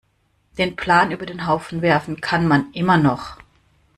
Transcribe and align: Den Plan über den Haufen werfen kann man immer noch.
Den 0.57 0.75
Plan 0.75 1.11
über 1.11 1.27
den 1.27 1.45
Haufen 1.45 1.83
werfen 1.83 2.21
kann 2.21 2.47
man 2.47 2.71
immer 2.71 2.97
noch. 2.97 3.37